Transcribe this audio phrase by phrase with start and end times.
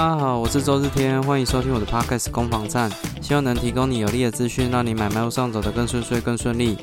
[0.00, 6.74] 大家好，我是周日天，欢迎收听我的 Podcast 攻防战，希望能提供你有力的资讯，让你买卖路上走得更顺遂、更顺利。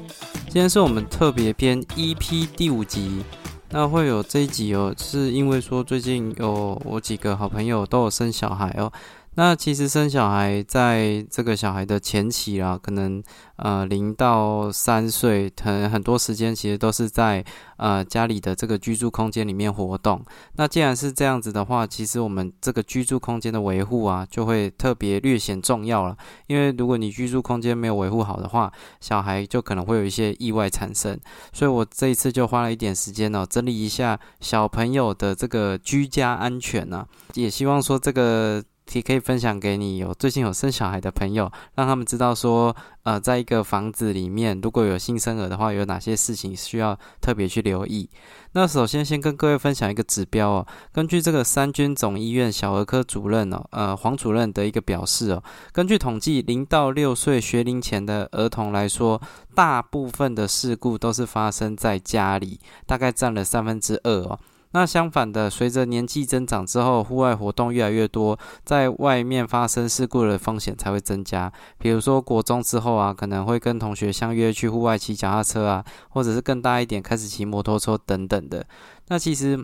[0.43, 3.23] 今天是我们特别篇 EP 第五集，
[3.71, 8.93] 那会有这一集哦，是因为说最近有我几个好朋友都有生小孩哦。
[9.39, 13.21] 那其实生小孩，在这个小孩的前期啊，可能
[13.57, 17.45] 呃零到三岁，很很多时间其实都是在
[17.77, 20.25] 呃家里的这个居住空间里面活动。
[20.55, 26.17] 那既然是这样子的话，其实我们这个居住空间的维护啊，就会特别略显重要了。
[26.47, 31.15] 因为如果你居住空间没有维护好的话，小孩就可能会有一些意外产生。
[31.53, 38.63] 所以我这一次就花了一点时间呢，整理一下小朋友的这个居家安全呢，也希望说这个。
[38.93, 48.09] 也可以分享给你有最近有生小孩的朋友，让他们知道说，呃，在一个房子里面，如果有新生儿的话，有哪些事情需要特别去留意。
[48.53, 59.21] 那首先先跟各位分享一个指标哦，根据这个三军总医院小儿科主任哦，呃，黄主任的一个表示哦，根据统计，零到六岁学龄前的儿童来说，
[59.53, 64.39] 大部分的事故都是发生在家里，大概占了三分之二哦。
[64.71, 71.51] 那相反的，随着年纪增长之后，户外活动越来越多，在外面发生事故的风险才会增加。
[71.77, 78.65] 比如说国中之后啊，可能会跟同学相约去户外骑脚踏车啊，或者是更大一点开始骑摩托车等等的。
[79.07, 79.57] 那其实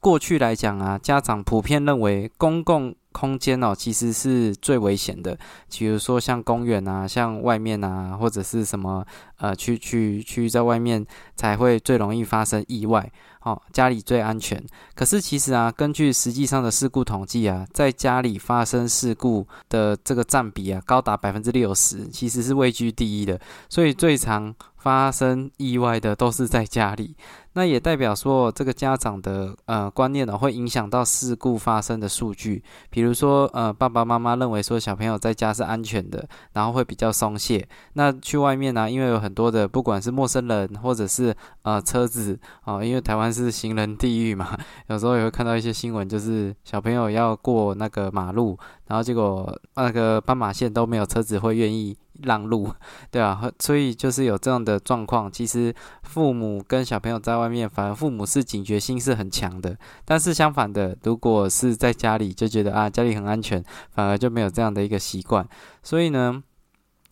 [0.00, 5.36] 过去来讲啊，家长普遍认为公共空间哦，其实是最危险的。
[5.70, 9.04] 比如说像公园啊，像外面啊，或者是什么
[9.38, 13.10] 呃，去去去在外面才会最容易发生意外。
[13.42, 14.62] 哦，家里最安全。
[14.94, 23.40] 可是其实啊，根据实际上的事故统计啊，在家里发生事故的这个占比啊，高达百分之六十，其实是位居第一的。
[23.68, 27.16] 所以最常发生意外的都是在家里。
[27.52, 32.62] 那也代表说，这个家长的呃观念呢，会影响到事故发生的数据。
[32.90, 37.66] 比如说，呃，爸爸妈妈认为说小朋友在家是安全的，然后会比较松懈。
[37.94, 44.56] 那去外面呢，因为有很多的不管是陌生人或者是呃车子啊，因为台湾是行人地狱嘛，
[44.88, 51.96] 有时候也会看到一些新闻，就是小朋友要过那个马路，然后结果那个斑马线都没有车子会愿意。
[52.24, 52.70] 让路，
[53.10, 55.32] 对啊，所以就是有这样的状况。
[55.32, 59.74] 其实父母跟小朋友在外面，反而父母是警觉心是很强的。
[60.04, 65.48] 但是相反的，如果是在家里，就觉得啊家里很安全，反而就没有这样的一个习惯。
[65.82, 66.42] 所以呢，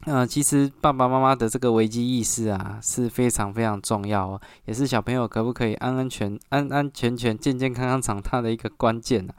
[0.04, 9.34] 呃，其实爸爸妈妈的这个危机意识啊是非常非常重要哦，也是小朋友可不可以安安全安安全全、健健康康长大的一个关键啊。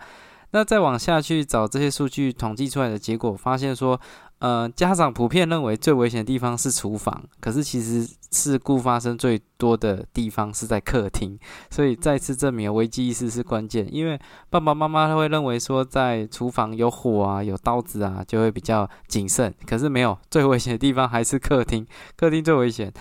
[0.52, 4.00] 那再往下去找这些数据统计出来的结果，发现说。
[4.40, 11.38] 呃，家长普遍认为最危险的地方是厨房，可是其实事故发生最多的地方是在客厅，
[11.70, 13.94] 所以再次证明危机意识是关键。
[13.94, 14.18] 因为
[14.50, 21.86] 爸爸妈妈会认为说在厨房有火啊、有刀子啊，就会比较谨慎，可是没有，最危险的地方还是客厅，
[22.16, 22.94] 客厅最危险。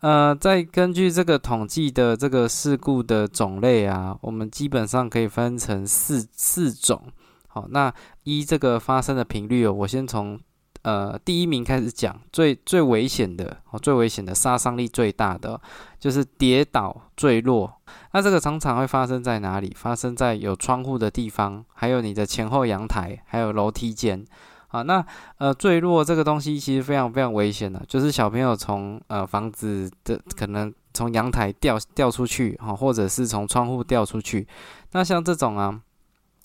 [0.00, 7.02] 呃，再根据这个统计的这个事故的种类啊，我们基本上可以分成四四种。
[7.48, 7.92] 好，那
[8.22, 10.40] 一这个发生的频率哦，我先从。
[10.86, 15.60] 呃，第一名开始讲最最危险的哦，最危险的杀伤力最大的
[15.98, 17.80] 就是跌倒坠落。
[18.12, 19.74] 那这个常常会发生在哪里？
[19.76, 24.24] 发生在有窗户的地方，还有你的前后阳台，还有楼梯间。
[24.68, 25.04] 啊，那
[25.38, 34.46] 呃坠落这个东西其实非常非常危险的，就是小朋友从呃房子的可能从阳台掉掉出去，哈，或者是从窗户掉出去。
[34.92, 35.80] 那像这种啊，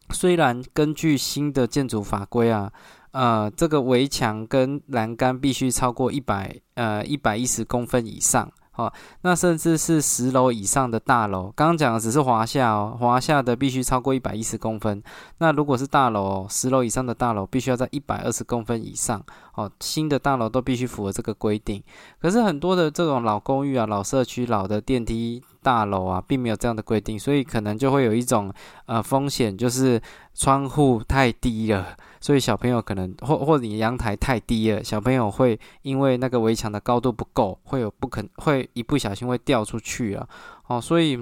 [0.09, 2.73] 虽然根据新的建筑法规啊。
[3.11, 8.91] 呃，这个围墙跟栏杆必须超过一百呃一百一十公分以上，好，
[9.21, 15.03] 那甚至是十楼以上的大楼，刚刚讲的只是华夏哦，华夏的必须超过一百一十公分，
[15.39, 19.21] 那如果是大楼，十楼以上的大楼必须要在一百二十公分以上，
[19.55, 21.83] 哦，新的大楼都必须符合这个规定，
[22.21, 25.43] 可是很多的这种老公寓啊、老社区、老的电梯。
[25.63, 28.51] 大楼啊，并没有这样的规定，所以可能就会有一种
[28.87, 30.01] 呃风险，就是
[30.33, 40.29] 窗户太低了，所以小朋友可能或或你阳台太低了，小朋友会因为那个围墙的高度不够，会有不肯会一不小心会掉出去啊。
[40.67, 41.21] 哦，所以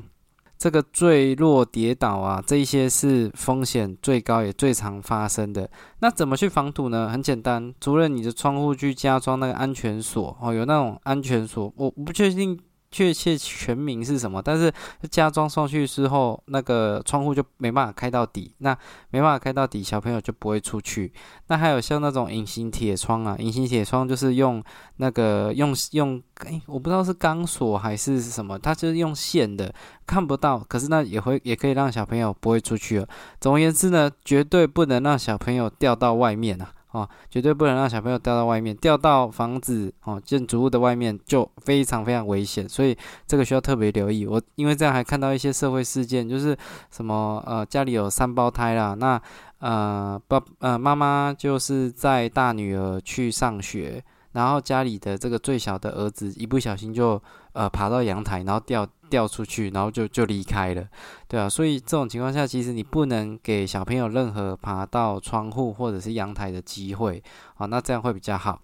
[0.58, 5.70] 这个坠落跌倒啊，这一些是风险最高也最常发生的。
[6.00, 7.08] 那怎么去防堵呢？
[7.08, 12.60] 很简单，除了你的窗户去加装那个安全锁哦，有那种安全锁，我不确定。
[12.92, 14.74] 确切全名是什么，但是
[15.12, 18.76] 加装上去之后，那个窗户就没办法开到底，那
[19.12, 21.14] 没办法开到底，小朋友就不会出去。
[21.48, 24.64] 那还有像那种隐形铁窗啊，隐形铁窗就是用
[24.98, 29.74] 那个用用，哎，我不知道是钢索还是什么，它就是用线的，
[30.08, 33.08] 看不到，可是那也会也可以让小朋友不会出去了。
[33.40, 36.72] 总而言之呢，绝对不能让小朋友掉到外面啊。
[36.92, 42.98] 哦，绝对不能让小朋友掉到外面，掉到房子哦建筑物的外面就非常非常危险，所以
[43.28, 44.26] 这个需要特别留意。
[44.26, 46.58] 我因为这样还看到一些社会事件，就是
[46.90, 49.22] 什么呃家里有三胞胎啦，那
[49.60, 54.04] 呃爸呃妈妈就是在大女儿去上学。
[54.32, 57.20] 然后家里的这个最小的儿子一不小心就
[57.54, 60.88] 呃爬到阳台，然后掉掉出去，然后就就离开了，
[61.28, 67.22] 对啊，所以这种情况下，其实你不能给小朋友任何爬到窗户或者是阳台的机会
[67.56, 68.62] 啊，那这样会比较好。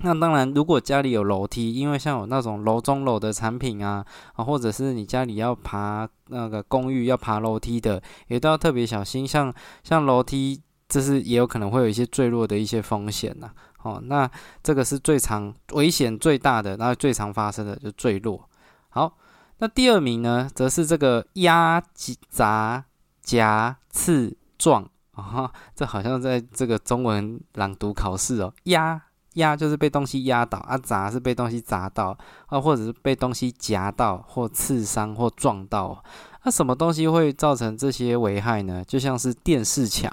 [0.00, 4.04] 那当然，如果家里有楼梯，因为像有那种楼中楼的产品啊，
[4.34, 9.26] 啊，或者是你家里要爬那个公寓要爬楼梯的，也都要特别小心。
[9.26, 13.50] 像像楼梯，这是也有可能会有一些坠落的一些风险呐。
[13.82, 14.30] 哦，那
[14.62, 18.48] 这个是最常危险最大的，然后最常发生的就坠落。
[18.90, 19.12] 好，
[19.58, 21.82] 那第二名呢，则是这个压、
[22.28, 22.84] 砸、
[23.22, 28.52] 夹、刺、撞啊，这好像在这个中文朗读考试哦。
[28.64, 29.02] 压
[29.34, 32.16] 压就是被东西压倒，啊砸是被东西砸到，
[32.46, 36.02] 啊或者是被东西夹到或刺伤或撞到。
[36.44, 38.82] 那什么东西会造成这些危害呢？
[38.86, 40.10] 就像是电视墙，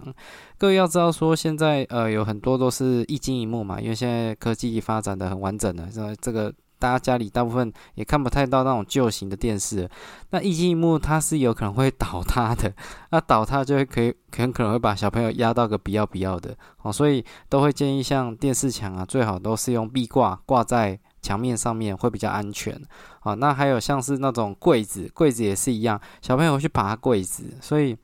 [0.57, 6.51] 各位要知道说，现在呃有很多都是一晶一幕嘛，因为现在科技发展的很完整了，这这个
[6.85, 9.89] 大家家里大部分也看不太到那种旧型的电视。
[10.29, 12.71] 那一晶一幕它是有可能会倒塌的，
[13.09, 20.99] 那倒塌就会可以很可能会把小朋友压到个不要不要的哦，所以都会建议像电视墙啊，最好都是用壁挂挂在。
[21.21, 22.79] 墙面上面会比较安全，
[23.21, 27.97] 啊，那还有像是那种柜子，柜子也是一样，小朋友去爬柜子，所以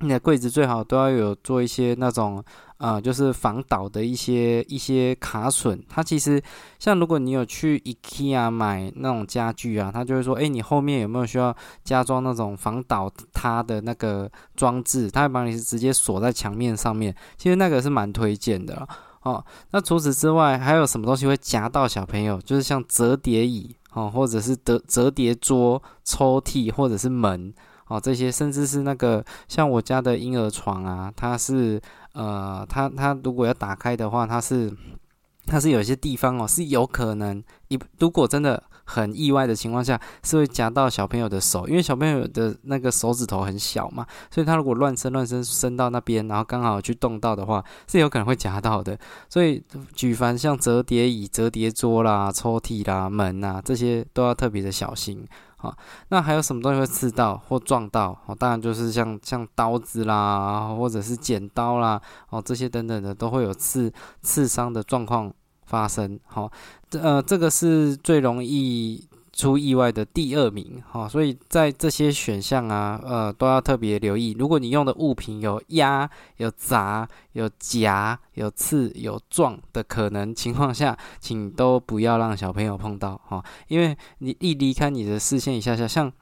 [0.00, 2.42] 你的柜子最好都要有做一些那种，
[2.76, 5.78] 呃，就是防倒的一些一些卡榫。
[5.88, 6.40] 它其实
[6.78, 15.10] 像如果你有去 IKEA 买那种家具啊，他就会说，哎，你后面有没有需要加装那种防倒塌的那个装置？
[15.10, 18.86] 他会帮你是直接锁在墙面上面，其实那个是蛮推荐的。
[19.22, 22.40] 哦，那除此之外还有什么东西会夹到小朋友？
[22.40, 27.52] 就是像折叠椅哦，或者是折折叠桌、抽屉，或者是门
[27.88, 31.80] 哦，这些甚至是那个像我家的婴儿床啊，它是
[32.12, 34.72] 呃，它它如果要打开的话，它是
[35.46, 38.62] 它是有些地方哦，是有可能你如果真的。
[38.90, 48.98] 很意外的情况下，是会夹到小朋友的手，因为小朋友的那个手指头很小嘛，所以他如果乱伸乱伸伸到那边，然后刚好去动到的话，是有可能会夹到的。
[49.28, 49.62] 所以
[49.94, 55.22] 举凡像折叠椅、折叠桌啦、抽屉啦、门啊这些，都要特别的小心。
[55.58, 55.76] 好，
[56.08, 58.18] 那还有什么东西会刺到或撞到？
[58.26, 62.00] 哦，当然就是像像刀子啦，或者是剪刀啦，
[62.30, 65.30] 哦这些等等的都会有刺刺伤的状况。
[65.68, 66.50] 发生好，
[66.88, 69.06] 这呃，这个是最容易
[69.38, 74.34] 出意外的第二名哈，所以在这些选项啊，呃，都要特别留意。
[74.36, 86.12] 如果你用的物品有压、有砸、有夹、有刺、有撞的可能情况下，请都不要让小朋友碰到哈，因为你一离开你的视线一下下，像。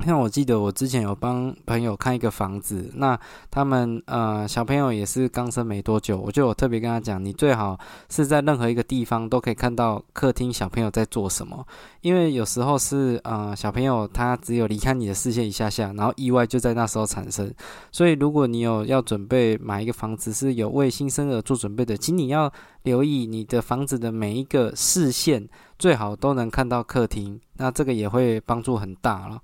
[0.00, 3.18] 像我记得我之前有帮朋友看一个房子，那
[3.50, 7.78] 他们呃小朋友也是刚生没多久，我就有特别跟他讲，你最好
[8.10, 11.64] 是在任何一个地方都可以看到客厅小朋友在做什么，
[12.00, 17.50] 因为有时候是呃小朋友他只有离开你的视线一下下，然后意外就在那时候产生，
[17.92, 25.48] 所以如果你有要准备买一个房子是有为新生儿做准备的，请你要留意你的房子的每一个视线
[25.78, 29.40] 最好都能看到客厅，那这个也会帮助很大了。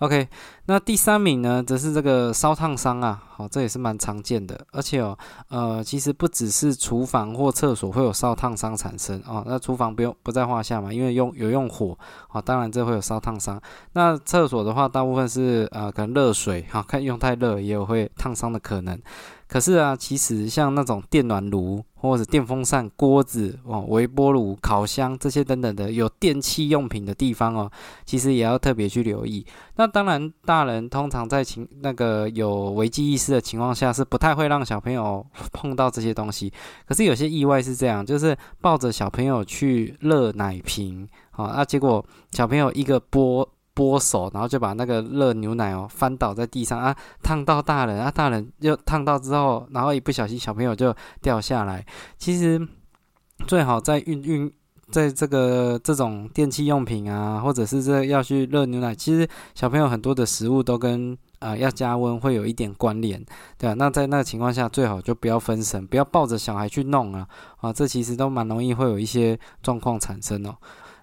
[0.00, 0.26] OK，
[0.64, 5.14] 那第三名呢，则是这个烧烫伤啊，好，这也是蛮常见的，而且哦，
[5.50, 13.60] 呃，其实不只是厨房或厕所会有烧烫伤产生哦，那厨房不用不在话下嘛，因为用有用火，好，当然这会有烧烫伤。
[13.92, 18.98] 那厕所的话，大部分是呃，可能热水，哈，看用太热也有会烫伤的可能。
[19.46, 27.70] 可是啊，其实像那种电暖炉或者电风扇、锅子哦、微波炉、烤箱这些等等的有电器用品的地方哦，
[28.04, 29.46] 其实也要特别去留意。
[29.76, 36.52] 那当然，大人通常在情那个有危机意识的情况下，是不太会让小朋友 碰到这些东西。
[36.86, 43.48] 可是有些意外是这样，就是抱着小朋友去热奶瓶，好，那结果小朋友一个波。
[43.74, 51.84] 拨手，然后就把那个热牛奶哦翻倒在地上啊，烫到大人啊，大人又烫到之后，然后一不小心小朋友就掉下来。
[52.18, 52.60] 其实
[53.46, 54.52] 最好在运运
[54.90, 63.24] 在这个这种电器用品啊，或者是这要去热牛奶，其实小朋友很多的食物都跟呃要加温会有一点关联，
[63.56, 67.26] 对啊，那在那个情况下，最好就不要分神，不要抱着小孩去弄啊，
[67.58, 70.56] 啊，这其实都蛮容易会有一些状况产生哦。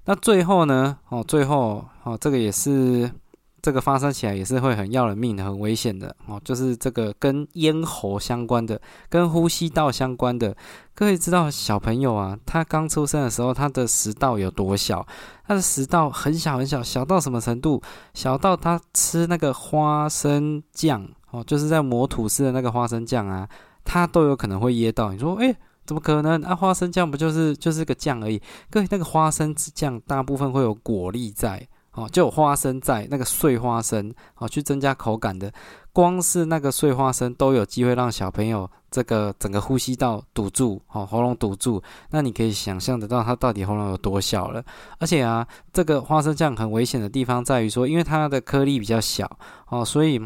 [0.07, 3.11] 那最后呢，哦，最后哦，这个也是。
[3.59, 6.39] 这个发生起来也是会很要人命的，很危险的哦。
[6.45, 10.55] 就是这个跟咽喉相关的，跟呼吸道相关的。
[10.95, 15.05] 各位知道小朋友啊，他刚出生的时候，他的食道有多小？
[15.45, 17.81] 他的食道很小很小，小到什么程度？
[18.13, 23.49] 小到他吃那个花生酱哦，就是在磨吐司的那个花生酱啊，
[23.83, 25.11] 他都有可能会噎到。
[25.11, 25.53] 你说，诶，
[25.87, 26.39] 怎么可能？
[26.43, 28.39] 啊，花生酱不就是就是个酱而已？
[28.69, 31.67] 各位，那个花生酱大部分会有果粒在。
[31.93, 35.51] 哦，就有花生在那个碎花生，哦，去增加口感的。
[35.91, 41.81] 光是那个碎花生都有机会让小朋友这个整个呼吸道堵住，哦，喉咙堵住。
[42.11, 44.63] 那你可以想象得到它到底喉咙有多小了。
[44.99, 49.39] 而且啊，这个花生酱很危险的地方在于说，因为它的颗粒比较小，
[49.69, 50.21] 哦，所以。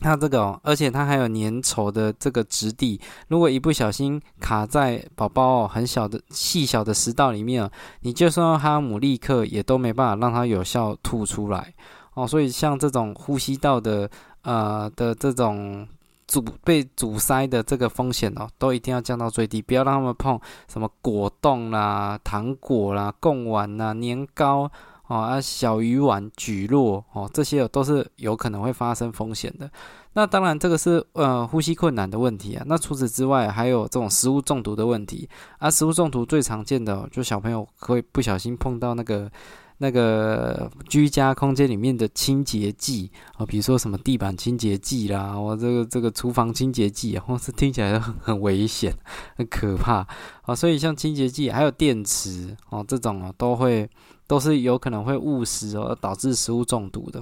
[0.00, 7.68] 它这个哦，而且它还有粘稠的这个质地，如果一不小心卡在宝宝很小的细小的食道里面，
[8.00, 11.74] 你就算用哈姆立克也都没办法让它有效吐出来
[12.14, 12.26] 哦。
[12.26, 14.08] 所以像这种呼吸道的
[14.42, 15.86] 呃的这种
[16.26, 20.38] 阻被阻塞的这个风险哦，都一定要降到最低，不要让他们碰
[20.68, 24.70] 什么果冻啦、糖果啦、贡丸啦、年糕。
[25.08, 29.70] 哦啊，小鱼丸、举落哦，这些都是有可能会发生风险的。
[30.12, 32.64] 那当然，这个是呃呼吸困难的问题啊。
[32.66, 35.70] 那除此之外，还有这种食物中毒的问题啊。
[35.70, 39.30] 食物中毒最常见的，就小朋友会不小心碰到那个
[39.78, 48.92] 那个居家空间里面的清洁剂啊，比如说什么地板清洁剂啦，或这个这个厨房清洁剂啊，或是听起来很很危险、
[49.36, 50.06] 很可怕
[50.42, 50.54] 啊。
[50.54, 53.88] 所以像清洁剂还有电池哦，这种啊都会。
[54.28, 57.20] 都是有可能会误食哦，导致食物中毒的。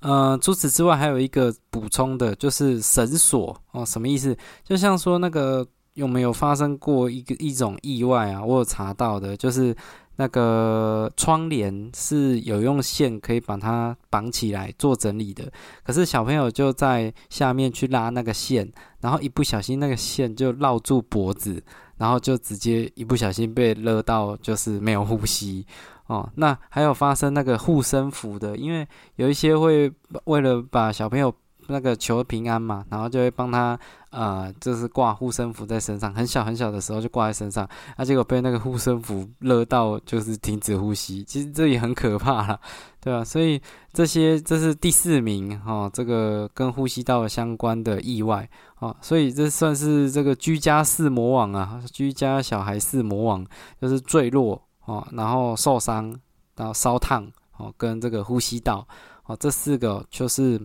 [0.00, 3.84] 呃，除此之外，还有一个补充的，就是绳索哦。
[3.84, 4.36] 什么意思？
[4.64, 8.42] 就像说那个有没有发生过一个一种意外啊？
[8.42, 9.76] 我有查到的，就是
[10.14, 15.52] 那个窗帘是有用线可以把它绑起来做整理的，
[15.82, 21.60] 可是小朋友就在下面去拉那个线，然后一不小心那个线就绕住脖子，
[21.96, 25.66] 然后就直接一不小心被勒到，就是没有呼吸。
[26.08, 28.86] 哦，那还有发生那个护身符的，因为
[29.16, 29.90] 有一些会
[30.24, 31.32] 为了把小朋友
[31.66, 42.58] 那个求平安嘛，然后就会帮他呃，就是挂护身符在身上，很小很小的时候就挂在身上，啊，结果被那个护身符勒到，就是停止呼吸，其实这也很可怕了，
[43.02, 43.22] 对吧？
[43.22, 43.60] 所以
[43.92, 53.46] 这些这是第四名哈，这个跟呼吸道相关的意外啊，所以这算是这个居家四魔王啊，居家小孩四魔王
[53.78, 54.62] 就是坠落。
[54.88, 56.18] 哦，然后受伤，
[56.56, 58.88] 然后烧烫，哦，跟这个呼吸道，
[59.26, 60.58] 哦，这四个就是，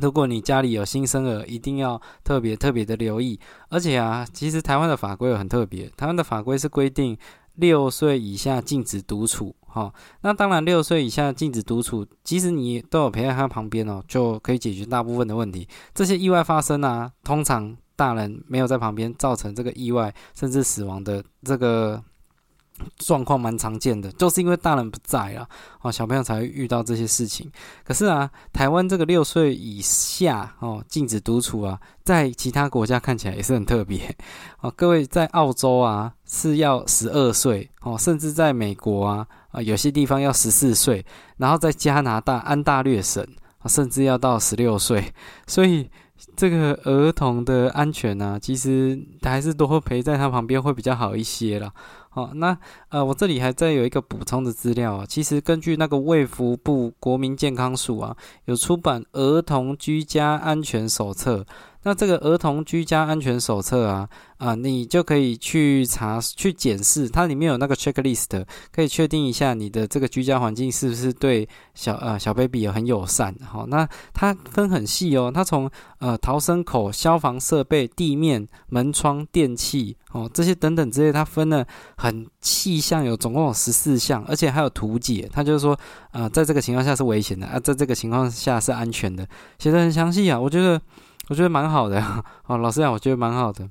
[0.00, 3.40] 如果你家里有新生儿，一定要特别特别的留意。
[3.68, 7.18] 而且啊，其实台湾的法规很特别，台湾的法规是规定
[7.56, 9.92] 六岁以下禁止独处，哈。
[10.20, 15.66] 那当然，六岁以下禁止独处，即使你都有陪在他旁边哦，就可以解决大部分的问题。
[15.92, 22.00] 这些意外发生啊，通常大人没有在旁边，造成这个意外甚至死亡的这个。
[22.98, 25.48] 状况蛮常见的，就是因为大人不在啊，
[25.82, 27.50] 哦，小朋友才会遇到这些事情。
[27.84, 34.14] 可是啊，台湾这个六岁以下哦禁止独处啊，在其他国家看起来也是很特别
[34.60, 34.70] 哦。
[34.76, 41.04] 各位在澳洲啊是要十二岁哦，甚至在美国啊啊有些地方要十四岁，
[41.36, 43.26] 然后在加拿大安大略省
[43.66, 45.12] 甚至要到十六岁，
[45.46, 45.90] 所以。
[46.36, 51.72] 这个儿童的安全呢，其实还是多陪在他旁边会比较好一些啦。
[52.12, 55.06] 好，那呃，我这里还在有一个补充的资料啊。
[55.08, 61.38] 其实根据那个卫福部国民健康署啊，有出版《儿童居家安全手册》。
[61.82, 73.34] 那这个儿童居家安全手册啊，啊，你就可以去查去检视，它里面有那个 checklist，可以确定一下你的这个居家环境是不是对小呃小 baby 很友善。
[73.42, 82.09] 好，那它分很细哦，它从呃逃生口、消防设备、地面、门窗、电器哦这些等等之类，它分了很
[82.40, 85.28] 细项，有总共有十四项，而且还有图解。
[85.32, 85.78] 他就是说，
[86.12, 89.26] 呃，在这个情况下是危险的啊，在这个情况下是安全的，
[89.58, 90.80] 写的很详细啊，我觉得。
[91.28, 92.02] 我觉得蛮好的，
[92.48, 93.64] 哦，老师讲，我觉得蛮好的，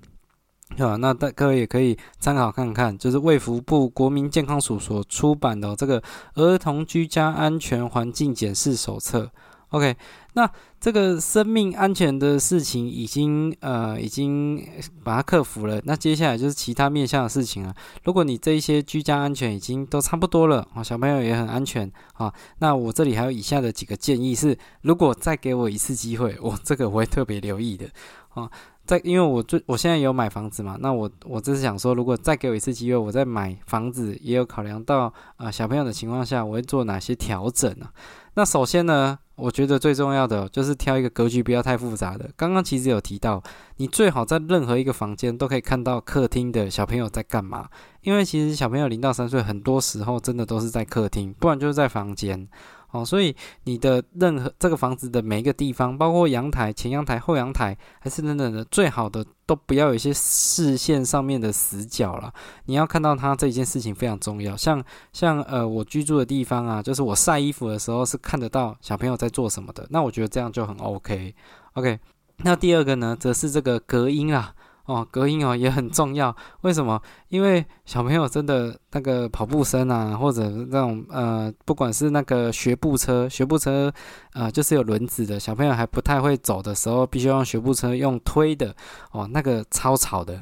[0.78, 6.00] 啊，那大各位也可以参考看看，就是卫福部国民健康署所出版的这个
[6.36, 9.24] 《儿童居家安全环境检视手册》，
[9.70, 9.96] OK，
[10.34, 10.50] 那
[10.80, 14.68] 这个生命安全的事情已经呃已经
[15.04, 17.74] 把它克服了，那接下来就是其他面向的事情了。
[18.04, 27.88] 如果你这一些居家安全已经都差不多了啊，小朋友也很安全啊，那我这里还有以下的几个建议是，如果再给我一次机会，我这个我会特别留意的
[28.30, 28.50] 啊。
[28.88, 37.88] 在，因为我最我现在有买房子嘛，那我我只是想说，如果再给我一次机会，我在买房子也有考量到啊小朋友的情况下，我会做哪些调整呢？
[38.34, 42.30] 那首先呢，我觉得最重要的就是挑一个格局不要太复杂的。
[42.36, 43.42] 刚刚其实有提到，
[43.78, 47.70] 你最好在任何一个房间都可以看到客厅的小朋友在干嘛，
[48.02, 52.48] 因为其实小朋友零到三岁很多时候真的都是在客厅，不然就是在房间。
[52.92, 62.34] 哦，所以你的任何这个房子的每一个地方，包括阳台、前阳台、后阳台，还是等等的，最好的都不要有一些视线上面的死角了。
[62.66, 64.58] 你要看到它这一件事情非常重要。
[64.58, 69.86] 像像呃，我居住的地方啊，就是我晒衣服的时候是看得到小朋友在做什么的。
[69.92, 71.36] 那我觉得这样就很 OK。
[71.74, 72.00] OK，
[72.38, 74.54] 那第二个呢，则是这个隔音啊。
[74.86, 76.36] 哦，隔音哦也很重要。
[76.62, 77.00] 为什么？
[77.28, 83.92] 因为小朋友真的那个跑步声啊，或者那种呃，不管是那个学步车，学步车
[84.34, 88.76] 啊，就是有轮子的，小朋友还不太会走的时候，必须用学步车用推的
[89.12, 90.40] 哦，那个超吵的，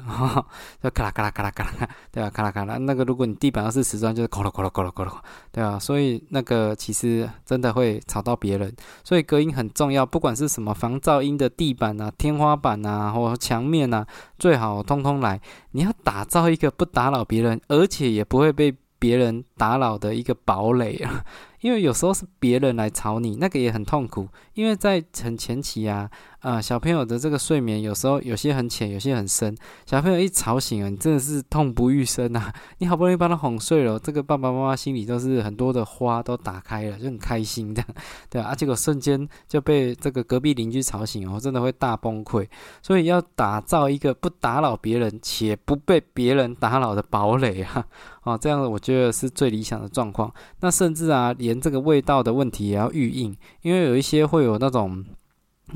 [0.82, 2.30] 就咔啦咔啦咔啦咔啦，对吧？
[2.30, 5.12] 咔啦咔啦，那个如果你地板要是瓷砖，就是咕噜咕噜咕噜咕噜，
[5.52, 8.74] 对啊，所以那个其实真的会吵到别人，
[9.04, 10.06] 所以隔音很重要。
[10.06, 14.06] 不管是什么防噪音的地板啊、天花板啊或墙面啊，
[14.38, 15.40] 最好通通来。
[15.72, 21.24] 你要打造一个不打扰别人，而且也不不会被别人打扰的一个堡垒啊。
[21.60, 24.28] 因为有时候是别人来吵你，那个也很痛苦。
[24.54, 26.08] 因为在很前期啊，
[26.40, 29.56] 啊，小朋友的这个睡眠有时候有些很浅，有些很深。
[29.86, 32.52] 小朋友一吵醒了，你真的是痛不欲生啊！
[32.78, 37.82] 你好不容易把他哄睡了，这个爸爸妈妈心里都是很多的花都打开了，就很开心的，
[38.30, 38.54] 对啊。
[38.54, 42.46] 结果瞬间就被这个隔壁邻居吵醒哦，真的会大崩溃。
[42.82, 47.86] 所以要打造一个不打扰别人且不被别人打扰的堡垒啊！
[48.22, 50.32] 啊，这样我觉得是最理想的状况。
[50.60, 51.34] 那甚至啊。
[51.48, 55.02] 连这个味道的问题也要预应，因为有一些会有那种，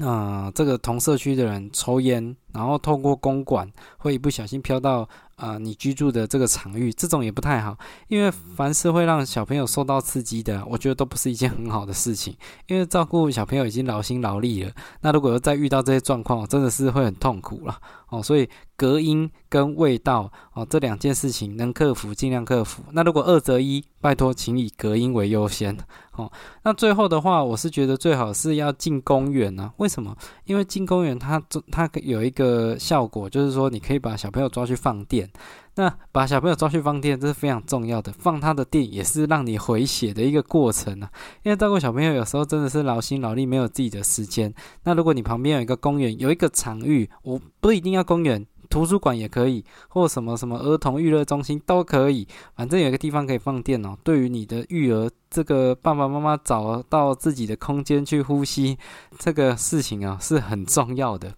[0.00, 5.08] 啊，这个同社区的人抽烟，然后透过公馆会一不小心飘到。
[5.36, 12.36] 啊，你居住的这个场域，这种也不太好，因为凡是会让小朋友受到刺激的，我觉得都不是一件很好的事情。
[12.68, 17.76] 因为照顾小朋友已经劳心劳力了，那如果再遇到这些状况，真的是会很痛苦了
[18.10, 18.22] 哦。
[18.22, 22.84] 所以隔音跟味道哦这两件事情能克服尽量克服。
[22.92, 25.76] 那如果二择一，拜托请以隔音为优先
[26.12, 26.30] 哦。
[26.62, 29.72] 那最后的话，我是觉得最好是要进公园呢。
[29.78, 30.16] 为什么？
[30.44, 32.41] 因为进公园它它有一个
[32.78, 35.28] 效果，就是说你可以把小朋友抓去放电。
[35.74, 38.12] 那把小朋友抓去放电，这是非常重要的。
[38.12, 41.10] 放他的电也是让你回血的一个过程啊。
[41.44, 44.52] 因为照顾小朋友有时候真的是劳心劳力，没有自己的时间。
[44.84, 52.28] 那如果你旁边有一个公园，有一个场域，我不一定要公园，图书馆也可以，或什么什么儿童娱乐中心都可以。
[52.54, 53.96] 反正有一个地方可以放电哦。
[54.04, 58.76] 对于你的育儿，这个爸爸妈妈找到自己的空间去呼吸，
[59.18, 61.32] 这个事情啊是很重要的。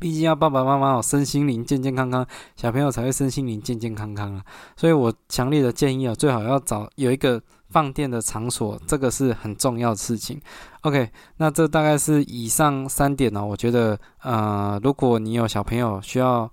[0.00, 2.26] 毕竟要爸爸妈妈哦，身心灵健健康康，
[2.56, 4.44] 小朋友才会身心灵健健康康啊。
[4.76, 10.40] 所以我强烈的建议啊，最好要找有一个放电的场所，这个是很重要的事情。
[10.80, 13.44] OK，那这大概是以上三点哦。
[13.44, 16.50] 我觉得呃，如果你有小朋友需要，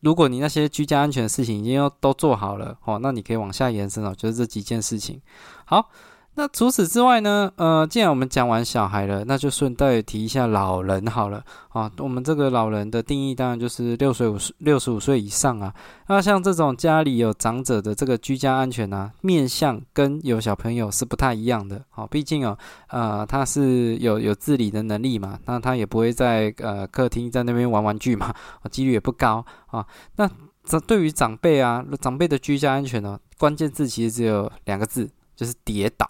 [0.00, 5.20] 如果你那些居家安全的事情已经要都做好了哦，那你可以往下延伸哦，就是这几件事情。
[5.64, 5.88] 好。
[6.34, 7.52] 那除此之外呢？
[7.56, 11.92] 呃，既然我们讲完小孩了，那就顺带提一下老人好了啊。
[11.98, 15.74] 我们这个老人的定义当然就是六岁五十六十五岁以上啊。
[16.08, 21.84] 那像这种家里有长者的这个居家安全啊，面向跟有小朋友是不太一样的。
[21.90, 22.56] 好，毕竟哦，
[22.88, 28.34] 呃，他是有有自理的能力嘛，那他也不会在呃客厅在那边玩玩具嘛，
[28.70, 29.86] 几率也不高啊。
[30.16, 30.26] 那
[30.64, 35.10] 这对于长辈啊，长辈的居家安全呢，关键字其实只有两个字。
[35.34, 36.08] 就是跌倒，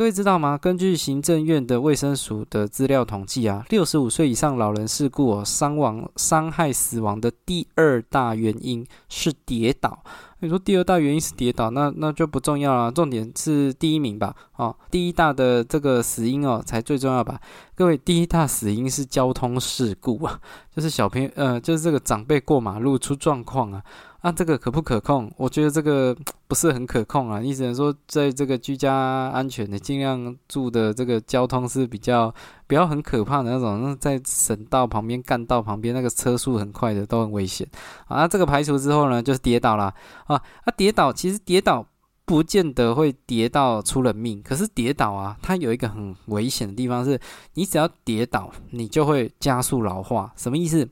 [0.00, 0.56] 各位知道吗？
[0.56, 10.02] 根据行政院的卫生署的资料统计啊，六十五岁以上老人事故哦，伤亡、伤害、死亡的第二大原因是跌倒。
[10.38, 14.34] 你说第二大原因是跌倒，那那就不重要了，重点是第一名吧？
[14.56, 17.38] 哦，第一大的这个死因哦才最重要吧？
[17.74, 20.40] 各位，第一大死因是交通事故啊，
[20.74, 23.82] 就是小朋友呃，就是这个长辈过马路出状况啊。
[24.20, 25.30] 啊，这个可不可控？
[25.36, 27.40] 我觉得这个不是很可控啊。
[27.40, 32.34] 你只能说，在这个居家安全的，尽量住的这个交通是比较
[32.66, 33.82] 不要很可怕的那种。
[33.82, 37.66] 那在省道旁边、干道旁边，那个车速很快的都很危险
[38.08, 38.28] 啊。
[38.28, 39.92] 这个排除之后呢，就是跌倒了
[40.26, 40.36] 啊。
[40.36, 41.86] 啊，跌倒其实跌倒。
[42.26, 44.40] 不见得会跌到出人命。
[44.40, 47.20] 可是跌倒啊，它有一个很危险的地方是，
[47.54, 50.32] 你只要跌倒，你就会加速老化。
[50.36, 50.88] 什么意思？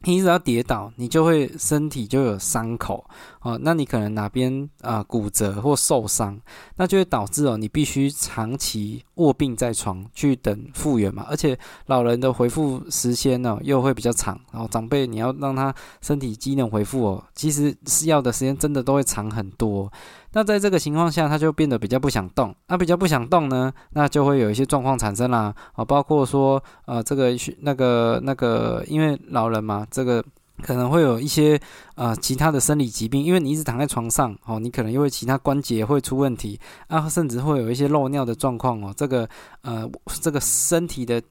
[0.00, 3.04] 你只要跌倒，你就会身体就有伤口
[3.40, 3.58] 哦。
[3.60, 6.38] 那你可能哪边啊骨折或受伤，
[6.76, 11.26] 那就会导致哦，你必须长期卧病在床去等复原嘛。
[11.28, 19.90] 而且老人的恢复时间呢又会比较长，然后长辈你要让他身体机能恢复哦，其实是要的时间真的都会长很多。
[20.36, 22.54] 那在这个情况下，他就变得比较不想动。
[22.68, 25.54] 那比较不想动呢，那就会有一些状况产生啦。
[25.72, 30.22] 啊，包括说，呃，这个那个那个，因为老人嘛，这个
[30.60, 31.58] 可能会有一些
[31.94, 38.92] 呃其他的生理疾病，因为你一直躺在床上，哦，你可能因为其他关节会出问题啊，甚至会有一些漏尿的状况哦。
[38.94, 39.26] 这个
[39.62, 41.22] 呃，这个身体的。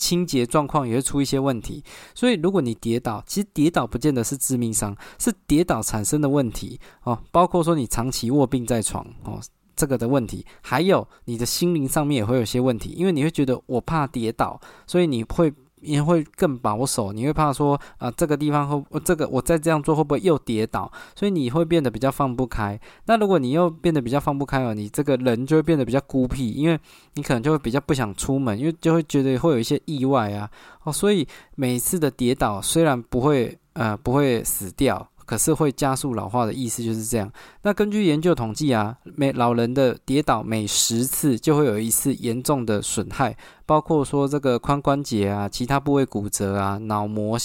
[0.00, 1.84] 清洁状况也会出一些问题，
[2.14, 7.16] 所以如果你跌倒，其实跌倒不见得是致命伤，是跌倒产生的问题哦。
[7.30, 9.38] 包括说你长期卧病在床哦，
[9.76, 15.52] 这个的问题，还有你的心灵上面也会有些问题，因为你会觉得我怕跌倒，所以你会。
[15.80, 20.90] 你会更保守，你会怕说啊，这个地方会这个我再这样做会不会又跌倒？
[21.14, 22.78] 所以你会变得比较放不开。
[23.06, 26.78] 那如果你又变得比较放不开哦，你这个人就会变得比较孤僻，因为
[27.14, 30.50] 你可能就会比较不想出门，因为就会觉得会有一些意外啊。
[30.84, 35.06] 哦，所以每次的跌倒虽然不会呃不会死掉。
[35.30, 37.32] 可是会加速老化的意思就是这样。
[37.62, 47.38] 那根据研究统计啊，每老人的跌倒每十次就会有一次严重的损害，包括说这个髋关节啊、其他部位骨折啊、脑膜。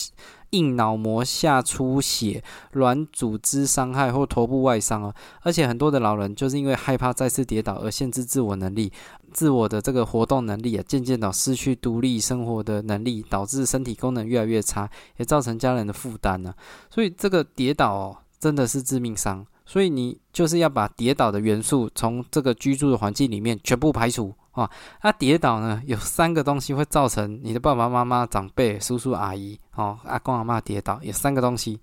[0.56, 8.92] 硬脑膜下出血、软组织伤害或头部外伤哦，而且很多的老人就是因为害怕再次跌倒而限制自我能力、
[9.34, 16.54] 自我的这个活动能力啊，渐渐的失去独立生活的能力，导致身体功能越来越差，也造成家人的负担呢。
[16.90, 24.34] 所以这个跌倒哦真的是致命伤，所以你就是要把跌倒的元素从这个居住的环境里面全部排除。
[24.56, 24.70] 啊，
[25.04, 31.80] 那跌倒呢，有三个东西会造成你的爸爸妈妈、长辈、叔叔阿姨、哦阿公阿妈跌倒，有三个东西。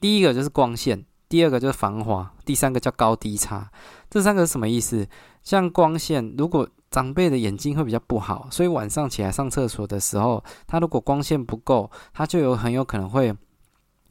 [0.00, 3.70] 第一个就是光线，第二个就是防滑，第三个叫高低差。
[4.10, 5.06] 这三个是什么意思？
[5.42, 13.34] 像光线，如果长辈的眼睛会比较不好，所以晚上起来上厕所的时候，他如果光线不够，他就有很有可能会。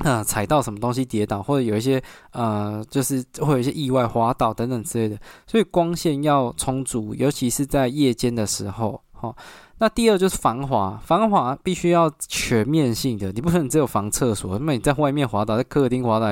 [0.04, 9.02] 啊，踩到什么东西跌倒，或者有一些呃，就是会有一些意外滑倒等等之类的，所以光线要充足，尤其是在夜间的时候。
[9.14, 9.34] 哈，
[9.78, 16.28] 那第二就是防滑，防滑必须要全面性的，你不可能只有防厕所，那么你在外面滑倒，在客厅滑倒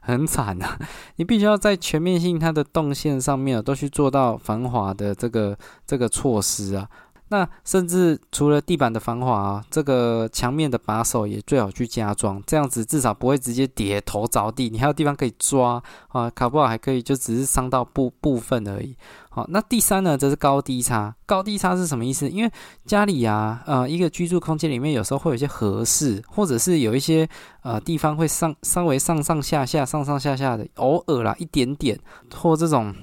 [0.00, 0.78] 很惨啊。
[1.16, 6.88] 你必须要在全面性它的动线上面都去做到防滑的这个这个措施啊。
[7.28, 18.96] 那甚至除了地板的防滑啊，这个墙面的把手也最好去加装，这样子至少不会直接跌头着地，你还有地方可以抓啊，考不好还可以就只是伤到部部分而已。
[19.28, 21.14] 好，那第三呢，则是高低差。
[21.26, 22.28] 高低差是什么意思？
[22.28, 22.50] 因为
[22.84, 27.28] 家里啊，呃，一个居住空间里面有时候会有一些合适，或者是有一些
[27.62, 31.98] 呃地方会上稍微上上下下、上上下下的，偶尔啦一点点，
[32.34, 32.94] 或这种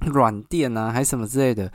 [0.00, 1.72] 软垫啊，还什么之类的。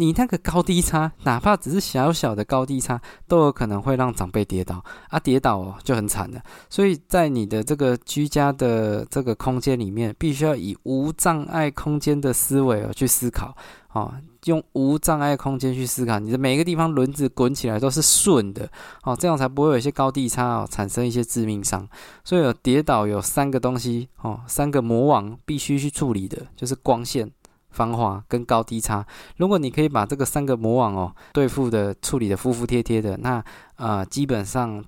[0.00, 5.20] 你那个高低差，哪怕只是小小的高低差，都有可能会让长辈跌倒啊！
[5.20, 6.40] 跌倒哦就很惨了。
[6.70, 13.54] 所以在你的这个居家的这个空间里面，必须要以无障碍空间的思维哦去思考
[13.92, 14.14] 哦，
[14.46, 18.66] 用无障碍空间去思考，你的每一个地方轮子滚起来都是顺的
[19.02, 21.86] 哦，这样才不会有一些高低差哦产生一些致命伤。
[22.24, 27.30] 所以有跌倒有三个东西哦，三个魔王必须去处理的，就是光线。
[27.70, 29.04] 防滑跟高低差，
[29.36, 33.42] 如果你可以把这个三个魔网哦对付的处理的服服帖帖的，那
[33.76, 34.84] 呃基本上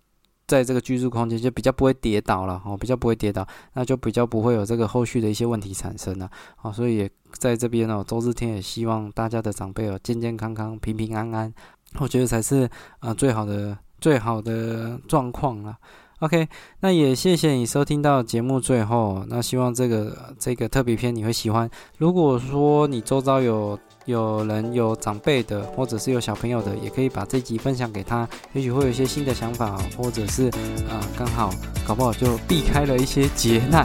[0.46, 6.72] 在这个居住空间就比较不会跌倒了哦，比较不会跌倒，那就比较不会有这个后续的一些问题产生了哦。
[6.72, 11.52] 所以也在这边哦，周日天也希望大家的长辈哦健健康康、平平安安，
[11.98, 12.68] 我觉得才是
[12.98, 15.76] 啊最好的最好的状况了。
[16.22, 19.24] OK，那也谢谢你收听到节目最后。
[19.26, 21.68] 那希望这个这个特别篇你会喜欢。
[21.98, 30.46] 如果说你周遭有有人有长辈的，或者是有小朋友的，也可以把这集分享给他，也许会有一些新的想法，或者是
[30.88, 31.52] 啊刚好
[31.84, 33.84] 搞不好就避开了一些 劫难。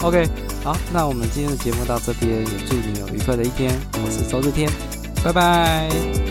[0.00, 0.26] OK，
[0.64, 3.70] 好，那我们今天的节目到这边，也祝你有愉快的一天。
[4.02, 4.66] 我是周日天，
[5.22, 6.25] 拜拜。